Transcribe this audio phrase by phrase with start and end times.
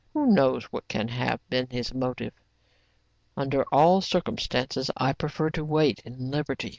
[0.13, 2.33] Who knows what can have been his motive?
[3.37, 6.69] Under all circumstances, I prefer to wait in liberty.